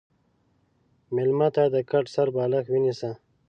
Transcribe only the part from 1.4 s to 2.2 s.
ته د کټ